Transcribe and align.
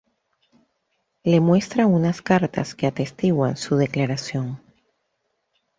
Le 1.23 1.39
muestra 1.41 1.85
unas 1.85 2.23
cartas 2.23 2.73
que 2.73 2.87
atestiguan 2.87 3.55
su 3.55 3.75
declaración. 3.75 4.59